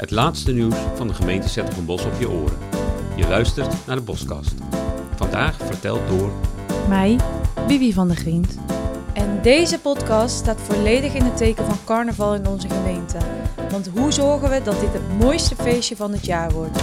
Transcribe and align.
Het 0.00 0.10
laatste 0.10 0.52
nieuws 0.52 0.74
van 0.94 1.08
de 1.08 1.14
gemeente 1.14 1.64
Bos 1.86 2.04
op 2.04 2.12
je 2.18 2.30
oren. 2.30 2.58
Je 3.16 3.28
luistert 3.28 3.86
naar 3.86 3.96
de 3.96 4.02
Boskast. 4.02 4.54
Vandaag 5.16 5.56
verteld 5.56 6.08
door... 6.08 6.32
Mij, 6.88 7.18
Bibi 7.66 7.92
van 7.92 8.08
der 8.08 8.16
Griend. 8.16 8.58
En 9.14 9.42
deze 9.42 9.80
podcast 9.80 10.36
staat 10.36 10.60
volledig 10.60 11.14
in 11.14 11.22
het 11.22 11.36
teken 11.36 11.64
van 11.64 11.76
carnaval 11.84 12.34
in 12.34 12.46
onze 12.46 12.68
gemeente. 12.68 13.18
Want 13.70 13.88
hoe 13.88 14.12
zorgen 14.12 14.50
we 14.50 14.62
dat 14.62 14.80
dit 14.80 14.92
het 14.92 15.18
mooiste 15.18 15.56
feestje 15.56 15.96
van 15.96 16.12
het 16.12 16.26
jaar 16.26 16.50
wordt? 16.50 16.82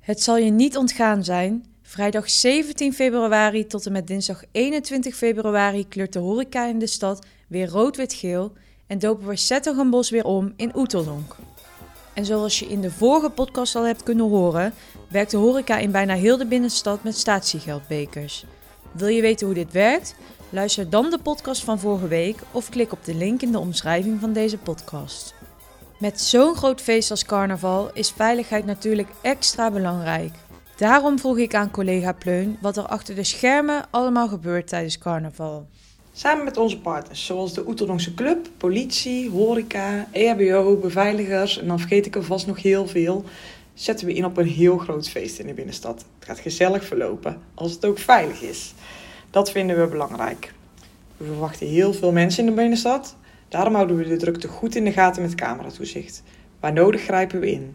Het 0.00 0.22
zal 0.22 0.36
je 0.36 0.50
niet 0.50 0.76
ontgaan 0.76 1.24
zijn. 1.24 1.64
Vrijdag 1.82 2.30
17 2.30 2.92
februari 2.92 3.66
tot 3.66 3.86
en 3.86 3.92
met 3.92 4.06
dinsdag 4.06 4.42
21 4.52 5.16
februari 5.16 5.88
kleurt 5.88 6.12
de 6.12 6.18
horeca 6.18 6.66
in 6.66 6.78
de 6.78 6.86
stad 6.86 7.26
weer 7.48 7.68
rood-wit-geel 7.68 8.52
en 8.90 8.98
dopen 8.98 9.26
we 9.26 9.36
Zettergenbos 9.36 10.10
weer 10.10 10.24
om 10.24 10.52
in 10.56 10.76
Oeteldonk. 10.76 11.36
En 12.12 12.24
zoals 12.24 12.58
je 12.58 12.66
in 12.66 12.80
de 12.80 12.90
vorige 12.90 13.30
podcast 13.30 13.76
al 13.76 13.86
hebt 13.86 14.02
kunnen 14.02 14.28
horen, 14.28 14.74
werkt 15.08 15.30
de 15.30 15.36
horeca 15.36 15.78
in 15.78 15.90
bijna 15.90 16.14
heel 16.14 16.36
de 16.36 16.46
binnenstad 16.46 17.02
met 17.02 17.16
statiegeldbekers. 17.16 18.44
Wil 18.92 19.08
je 19.08 19.20
weten 19.20 19.46
hoe 19.46 19.54
dit 19.54 19.72
werkt? 19.72 20.14
Luister 20.48 20.90
dan 20.90 21.10
de 21.10 21.18
podcast 21.18 21.64
van 21.64 21.78
vorige 21.78 22.08
week 22.08 22.38
of 22.50 22.68
klik 22.68 22.92
op 22.92 23.04
de 23.04 23.14
link 23.14 23.42
in 23.42 23.52
de 23.52 23.58
omschrijving 23.58 24.20
van 24.20 24.32
deze 24.32 24.58
podcast. 24.58 25.34
Met 25.98 26.20
zo'n 26.20 26.54
groot 26.54 26.80
feest 26.80 27.10
als 27.10 27.24
carnaval 27.24 27.90
is 27.92 28.10
veiligheid 28.10 28.64
natuurlijk 28.64 29.08
extra 29.22 29.70
belangrijk. 29.70 30.34
Daarom 30.76 31.18
vroeg 31.18 31.38
ik 31.38 31.54
aan 31.54 31.70
collega 31.70 32.12
Pleun 32.12 32.58
wat 32.60 32.76
er 32.76 32.86
achter 32.86 33.14
de 33.14 33.24
schermen 33.24 33.84
allemaal 33.90 34.28
gebeurt 34.28 34.68
tijdens 34.68 34.98
carnaval. 34.98 35.66
Samen 36.12 36.44
met 36.44 36.56
onze 36.56 36.80
partners, 36.80 37.26
zoals 37.26 37.54
de 37.54 37.68
Oeterdonkse 37.68 38.14
Club, 38.14 38.48
politie, 38.56 39.30
horeca, 39.30 40.08
EHBO, 40.12 40.76
beveiligers 40.76 41.58
en 41.58 41.66
dan 41.66 41.78
vergeet 41.78 42.06
ik 42.06 42.16
er 42.16 42.24
vast 42.24 42.46
nog 42.46 42.62
heel 42.62 42.86
veel, 42.86 43.24
zetten 43.74 44.06
we 44.06 44.14
in 44.14 44.24
op 44.24 44.36
een 44.36 44.46
heel 44.46 44.78
groot 44.78 45.08
feest 45.08 45.38
in 45.38 45.46
de 45.46 45.54
binnenstad. 45.54 46.04
Het 46.18 46.28
gaat 46.28 46.38
gezellig 46.38 46.84
verlopen, 46.84 47.40
als 47.54 47.72
het 47.72 47.84
ook 47.84 47.98
veilig 47.98 48.42
is. 48.42 48.74
Dat 49.30 49.50
vinden 49.50 49.80
we 49.80 49.86
belangrijk. 49.86 50.52
We 51.16 51.24
verwachten 51.24 51.66
heel 51.66 51.92
veel 51.92 52.12
mensen 52.12 52.44
in 52.44 52.50
de 52.50 52.56
binnenstad, 52.56 53.16
daarom 53.48 53.74
houden 53.74 53.96
we 53.96 54.08
de 54.08 54.16
drukte 54.16 54.48
goed 54.48 54.74
in 54.74 54.84
de 54.84 54.92
gaten 54.92 55.22
met 55.22 55.34
cameratoezicht. 55.34 56.22
Waar 56.60 56.72
nodig 56.72 57.02
grijpen 57.02 57.40
we 57.40 57.50
in. 57.50 57.74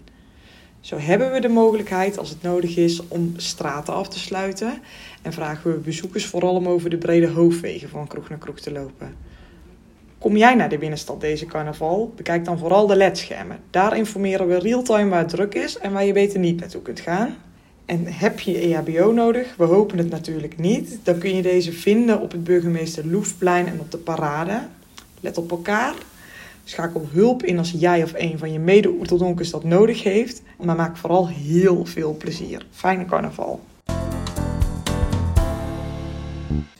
Zo 0.85 0.97
hebben 0.97 1.31
we 1.31 1.39
de 1.39 1.47
mogelijkheid, 1.47 2.17
als 2.17 2.29
het 2.29 2.41
nodig 2.41 2.77
is, 2.77 3.07
om 3.07 3.33
straten 3.37 3.93
af 3.93 4.07
te 4.07 4.19
sluiten. 4.19 4.81
En 5.21 5.33
vragen 5.33 5.71
we 5.71 5.77
bezoekers 5.77 6.25
vooral 6.25 6.55
om 6.55 6.67
over 6.67 6.89
de 6.89 6.97
brede 6.97 7.27
hoofdwegen 7.27 7.89
van 7.89 8.07
kroeg 8.07 8.29
naar 8.29 8.37
kroeg 8.37 8.59
te 8.59 8.71
lopen. 8.71 9.15
Kom 10.17 10.37
jij 10.37 10.55
naar 10.55 10.69
de 10.69 10.77
binnenstad 10.77 11.21
deze 11.21 11.45
carnaval? 11.45 12.13
Bekijk 12.15 12.45
dan 12.45 12.57
vooral 12.57 12.87
de 12.87 12.95
ledschermen. 12.95 13.59
Daar 13.69 13.97
informeren 13.97 14.47
we 14.47 14.59
real-time 14.59 15.09
waar 15.09 15.19
het 15.19 15.29
druk 15.29 15.53
is 15.53 15.77
en 15.77 15.91
waar 15.91 16.05
je 16.05 16.13
beter 16.13 16.39
niet 16.39 16.59
naartoe 16.59 16.81
kunt 16.81 16.99
gaan. 16.99 17.35
En 17.85 18.05
heb 18.07 18.39
je 18.39 18.57
EHBO 18.57 19.11
nodig? 19.11 19.55
We 19.55 19.63
hopen 19.63 19.97
het 19.97 20.09
natuurlijk 20.09 20.57
niet. 20.57 20.99
Dan 21.03 21.17
kun 21.17 21.35
je 21.35 21.41
deze 21.41 21.71
vinden 21.71 22.21
op 22.21 22.31
het 22.31 22.43
burgemeester 22.43 23.07
Loefplein 23.07 23.67
en 23.67 23.79
op 23.79 23.91
de 23.91 23.97
parade. 23.97 24.61
Let 25.19 25.37
op 25.37 25.51
elkaar. 25.51 25.95
Schakel 26.67 27.07
hulp 27.11 27.43
in 27.43 27.57
als 27.57 27.71
jij 27.71 28.03
of 28.03 28.13
een 28.15 28.37
van 28.37 28.51
je 28.51 28.59
mede-Oeteldonkers 28.59 29.49
dat 29.49 29.63
nodig 29.63 30.03
heeft. 30.03 30.41
Maar 30.63 30.75
maak 30.75 30.97
vooral 30.97 31.27
heel 31.27 31.85
veel 31.85 32.15
plezier. 32.17 32.65
Fijne 32.71 33.05
carnaval. 33.05 33.61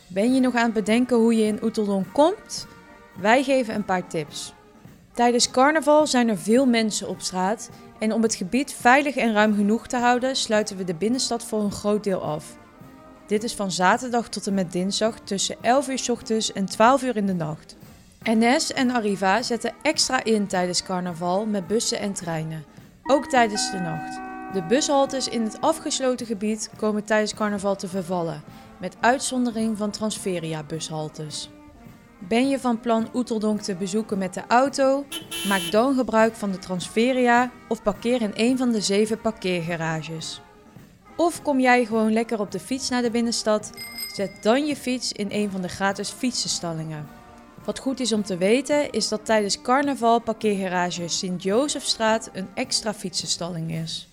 Ben 0.08 0.34
je 0.34 0.40
nog 0.40 0.56
aan 0.56 0.64
het 0.64 0.74
bedenken 0.74 1.18
hoe 1.18 1.36
je 1.36 1.44
in 1.44 1.64
Oeteldonk 1.64 2.06
komt? 2.14 2.68
Wij 3.20 3.44
geven 3.44 3.76
een 3.76 3.86
paar 3.86 4.08
tips. 4.08 4.54
Tijdens 5.12 5.52
carnaval 5.52 6.08
zijn 6.08 6.30
er 6.30 6.38
veel 6.38 6.66
mensen 6.66 7.08
op 7.08 7.22
straat 7.22 7.70
en 8.00 8.14
om 8.14 8.22
het 8.22 8.36
gebied 8.36 8.74
veilig 8.74 9.16
en 9.16 9.34
ruim 9.34 9.56
genoeg 9.56 9.88
te 9.88 9.98
houden 9.98 10.36
sluiten 10.36 10.78
we 10.78 10.84
de 10.84 10.96
binnenstad 10.96 11.44
voor 11.44 11.62
een 11.62 11.72
groot 11.72 12.04
deel 12.04 12.22
af. 12.22 12.58
Dit 13.28 13.44
is 13.44 13.54
van 13.54 13.72
zaterdag 13.72 14.30
tot 14.30 14.48
en 14.48 14.54
met 14.54 14.72
dinsdag 14.72 15.20
tussen 15.20 15.56
11 15.62 15.90
uur 15.90 16.00
s 16.00 16.10
ochtends 16.10 16.54
en 16.54 16.66
12 16.66 17.04
uur 17.04 17.16
in 17.16 17.26
de 17.26 17.34
nacht. 17.34 17.76
NS 18.26 18.74
en 18.74 18.92
Arriva 18.92 19.42
zetten 19.42 19.74
extra 19.82 20.24
in 20.24 20.48
tijdens 20.48 20.84
carnaval 20.84 21.46
met 21.46 21.68
bussen 21.68 22.00
en 22.00 22.14
treinen, 22.14 22.66
ook 23.04 23.26
tijdens 23.26 23.72
de 23.72 23.80
nacht. 23.80 24.20
De 24.54 24.64
bushaltes 24.68 25.28
in 25.28 25.44
het 25.44 25.62
afgesloten 25.62 26.26
gebied 26.26 26.70
komen 26.78 27.04
tijdens 27.04 27.34
carnaval 27.34 27.76
te 27.76 27.88
vervallen, 27.88 28.44
met 28.80 28.96
uitzondering 29.00 29.78
van 29.78 29.92
Transferia-bushaltes. 29.92 31.50
Ben 32.20 32.50
je 32.50 32.60
van 32.60 32.80
plan 32.80 33.10
Oeteldonk 33.14 33.62
te 33.62 33.76
bezoeken 33.76 34.18
met 34.18 34.34
de 34.34 34.44
auto? 34.48 35.06
Maak 35.48 35.72
dan 35.72 35.96
gebruik 35.96 36.36
van 36.36 36.52
de 36.52 36.60
Transferia 36.60 37.52
of 37.68 37.84
parkeer 37.84 38.22
in 38.22 38.32
een 38.34 38.58
van 38.58 38.72
de 38.72 38.82
zeven 38.82 39.22
parkeergarages. 39.22 40.42
Of 41.16 41.42
kom 41.42 41.60
jij 41.60 41.86
gewoon 41.86 42.14
lekker 42.14 42.40
op 42.40 42.52
de 42.52 42.60
fiets 42.60 42.90
naar 42.90 43.02
de 43.02 43.12
binnenstad? 43.12 43.72
Zet 44.14 44.44
dan 44.44 44.66
je 44.66 44.76
fiets 44.76 45.12
in 45.12 45.28
een 45.32 45.52
van 45.52 45.62
de 45.62 45.68
gratis 45.70 46.10
fietsenstallingen. 46.10 47.24
Wat 47.66 47.80
goed 47.80 48.00
is 48.00 48.14
om 48.14 48.24
te 48.24 48.38
weten 48.38 48.92
is 48.92 49.08
dat 49.08 49.26
tijdens 49.26 49.62
carnaval 49.62 50.20
parkeergarage 50.20 51.08
Sint-Josefstraat 51.08 52.30
een 52.34 52.48
extra 52.54 52.94
fietsenstalling 52.94 53.72
is. 53.72 54.08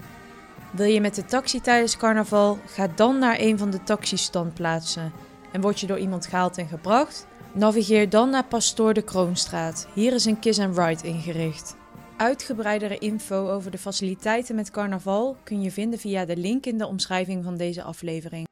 Wil 0.70 0.86
je 0.86 1.00
met 1.00 1.14
de 1.14 1.24
taxi 1.24 1.60
tijdens 1.60 1.96
carnaval? 1.96 2.58
Ga 2.66 2.88
dan 2.94 3.18
naar 3.18 3.36
een 3.38 3.58
van 3.58 3.70
de 3.70 3.82
taxistandplaatsen. 3.82 5.12
En 5.52 5.60
word 5.60 5.80
je 5.80 5.86
door 5.86 5.98
iemand 5.98 6.26
gehaald 6.26 6.58
en 6.58 6.68
gebracht? 6.68 7.26
Navigeer 7.52 8.08
dan 8.08 8.30
naar 8.30 8.44
Pastoor 8.44 8.94
de 8.94 9.02
Kroonstraat. 9.02 9.86
Hier 9.94 10.12
is 10.12 10.24
een 10.24 10.38
Kiss 10.38 10.58
and 10.58 10.78
Ride 10.78 11.06
ingericht. 11.08 11.76
Uitgebreidere 12.16 12.98
info 12.98 13.48
over 13.48 13.70
de 13.70 13.78
faciliteiten 13.78 14.54
met 14.54 14.70
carnaval 14.70 15.36
kun 15.44 15.62
je 15.62 15.70
vinden 15.70 15.98
via 15.98 16.24
de 16.24 16.36
link 16.36 16.66
in 16.66 16.78
de 16.78 16.86
omschrijving 16.86 17.44
van 17.44 17.56
deze 17.56 17.82
aflevering. 17.82 18.50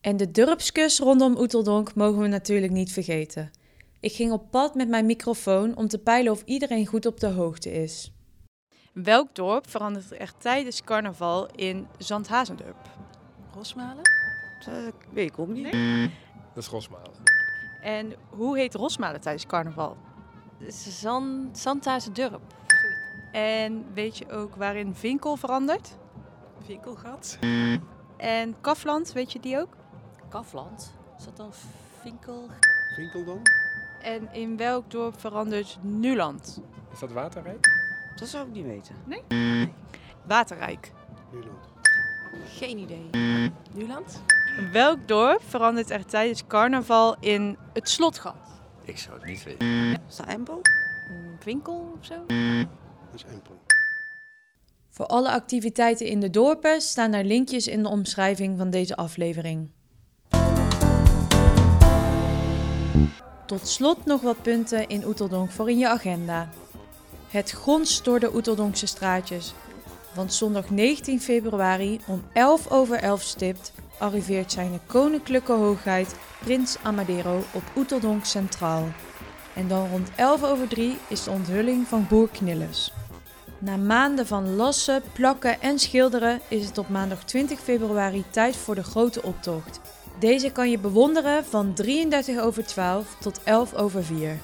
En 0.00 0.16
de 0.16 0.30
dorpskus 0.30 0.98
rondom 0.98 1.36
Oeteldonk 1.38 1.94
mogen 1.94 2.20
we 2.20 2.28
natuurlijk 2.28 2.72
niet 2.72 2.92
vergeten. 2.92 3.50
Ik 4.00 4.12
ging 4.12 4.32
op 4.32 4.50
pad 4.50 4.74
met 4.74 4.88
mijn 4.88 5.06
microfoon 5.06 5.76
om 5.76 5.88
te 5.88 5.98
peilen 5.98 6.32
of 6.32 6.42
iedereen 6.44 6.86
goed 6.86 7.06
op 7.06 7.20
de 7.20 7.26
hoogte 7.26 7.72
is. 7.72 8.12
Welk 8.92 9.34
dorp 9.34 9.68
verandert 9.68 10.20
er 10.20 10.32
tijdens 10.38 10.84
carnaval 10.84 11.48
in 11.54 11.86
Zandhazendorp? 11.98 12.88
Rosmalen? 13.54 14.02
Dat 14.64 14.74
uh, 14.74 14.88
weet 15.12 15.30
ik 15.30 15.38
ook 15.38 15.48
niet. 15.48 15.72
Dat 16.54 16.62
is 16.62 16.68
Rosmalen. 16.68 17.10
En 17.82 18.12
hoe 18.28 18.58
heet 18.58 18.74
Rosmalen 18.74 19.20
tijdens 19.20 19.46
carnaval? 19.46 19.96
Zand, 20.68 21.58
Zandhazendorp. 21.58 22.54
En 23.32 23.84
weet 23.94 24.18
je 24.18 24.30
ook 24.30 24.56
waarin 24.56 24.94
Vinkel 24.94 25.36
verandert? 25.36 25.96
Vinkelgat. 26.64 27.38
En 28.18 28.60
Kafland, 28.60 29.12
weet 29.12 29.32
je 29.32 29.40
die 29.40 29.58
ook? 29.58 29.76
Kafland? 30.28 30.94
Is 31.18 31.24
dat 31.24 31.36
dan 31.36 31.52
Vinkel? 32.00 32.48
Vinkel 32.94 33.24
dan? 33.24 33.42
En 34.02 34.32
in 34.32 34.56
welk 34.56 34.90
dorp 34.90 35.20
verandert 35.20 35.78
Nuland? 35.80 36.60
Is 36.92 36.98
dat 36.98 37.12
Waterrijk? 37.12 37.68
Dat 38.16 38.28
zou 38.28 38.46
ik 38.46 38.52
niet 38.52 38.66
weten. 38.66 38.94
Nee? 39.04 39.22
nee. 39.28 39.72
Waterrijk. 40.26 40.92
Nuland. 41.32 41.68
Geen 42.44 42.78
idee. 42.78 43.10
Nuland? 43.72 44.22
Welk 44.72 45.08
dorp 45.08 45.42
verandert 45.42 45.90
er 45.90 46.06
tijdens 46.06 46.46
carnaval 46.46 47.16
in 47.20 47.56
het 47.72 47.88
slotgat? 47.88 48.34
Ik 48.82 48.98
zou 48.98 49.16
het 49.16 49.24
niet 49.24 49.42
weten. 49.42 49.66
Is 50.08 50.16
dat 50.16 50.26
Empel? 50.26 50.60
Winkel 51.44 51.94
of 51.98 52.04
zo? 52.04 52.14
Dat 52.16 53.14
is 53.14 53.24
Empel. 53.24 53.60
Voor 54.98 55.06
alle 55.06 55.30
activiteiten 55.30 56.06
in 56.06 56.20
de 56.20 56.30
dorpen 56.30 56.80
staan 56.80 57.12
er 57.12 57.24
linkjes 57.24 57.66
in 57.66 57.82
de 57.82 57.88
omschrijving 57.88 58.58
van 58.58 58.70
deze 58.70 58.96
aflevering. 58.96 59.68
Tot 63.46 63.68
slot 63.68 64.04
nog 64.04 64.20
wat 64.20 64.42
punten 64.42 64.88
in 64.88 65.06
Oeteldonk 65.06 65.50
voor 65.50 65.70
in 65.70 65.78
je 65.78 65.88
agenda. 65.88 66.48
Het 67.28 67.52
gonst 67.52 68.04
door 68.04 68.20
de 68.20 68.34
Oeteldonkse 68.34 68.86
straatjes. 68.86 69.54
Want 70.14 70.34
zondag 70.34 70.70
19 70.70 71.20
februari 71.20 72.00
om 72.06 72.22
11 72.32 72.70
over 72.70 72.96
11 72.96 73.22
stipt 73.22 73.72
arriveert 73.98 74.52
zijn 74.52 74.80
koninklijke 74.86 75.52
hoogheid 75.52 76.14
Prins 76.44 76.76
Amadero 76.82 77.36
op 77.52 77.62
Oeteldonk 77.76 78.24
Centraal. 78.24 78.88
En 79.54 79.68
dan 79.68 79.88
rond 79.90 80.10
11 80.16 80.44
over 80.44 80.68
3 80.68 80.96
is 81.08 81.24
de 81.24 81.30
onthulling 81.30 81.86
van 81.86 82.06
Boer 82.08 82.28
Knilles. 82.28 82.92
Na 83.60 83.76
maanden 83.76 84.26
van 84.26 84.54
lassen, 84.54 85.02
plakken 85.12 85.60
en 85.60 85.78
schilderen 85.78 86.40
is 86.48 86.66
het 86.66 86.78
op 86.78 86.88
maandag 86.88 87.24
20 87.24 87.60
februari 87.60 88.24
tijd 88.30 88.56
voor 88.56 88.74
de 88.74 88.82
grote 88.82 89.22
optocht. 89.22 89.80
Deze 90.18 90.50
kan 90.50 90.70
je 90.70 90.78
bewonderen 90.78 91.44
van 91.44 91.74
33 91.74 92.38
over 92.38 92.64
12 92.64 93.16
tot 93.20 93.42
11 93.42 93.74
over 93.74 94.04
4. 94.04 94.38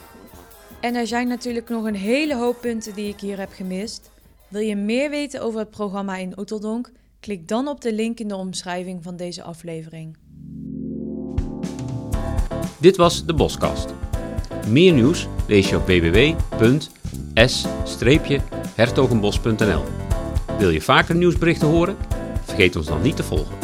En 0.81 0.94
er 0.94 1.06
zijn 1.06 1.28
natuurlijk 1.28 1.69
nog 1.69 1.84
een 1.84 1.94
hele 1.94 2.37
hoop 2.37 2.61
punten 2.61 2.94
die 2.94 3.08
ik 3.08 3.20
hier 3.20 3.38
heb 3.38 3.52
gemist. 3.52 4.11
Wil 4.49 4.61
je 4.61 4.76
meer 4.76 5.11
weten 5.11 5.43
over 5.43 5.58
het 5.58 5.70
programma 5.70 6.16
in 6.16 6.38
Oeteldonk? 6.38 6.90
Klik 7.20 7.49
dan 7.49 7.69
op 7.69 7.81
de 7.81 7.93
link 7.93 8.19
in 8.19 8.28
de 8.28 8.37
omschrijving 8.37 9.02
van 9.02 9.16
deze 9.16 9.43
aflevering. 9.43 10.16
Dit 12.81 12.96
was 12.96 13.26
de 13.26 13.34
Boskast. 13.34 13.94
Meer 14.69 14.93
nieuws 14.93 15.28
lees 15.46 15.69
je 15.69 15.76
op 15.76 15.87
www.s-hertogenbos.nl. 18.76 19.85
Wil 20.59 20.71
je 20.71 20.81
vaker 20.81 21.15
nieuwsberichten 21.15 21.69
horen? 21.69 21.97
Vergeet 22.44 22.76
ons 22.76 22.87
dan 22.87 23.03
niet 23.03 23.17
te 23.17 23.23
volgen. 23.23 23.63